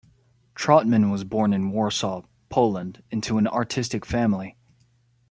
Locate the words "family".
4.03-4.57